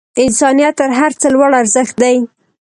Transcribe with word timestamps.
انسانیت 0.23 0.73
تر 0.79 0.89
هر 0.99 1.11
څه 1.19 1.27
لوړ 1.33 1.51
ارزښت 1.61 1.95
دی. 2.03 2.17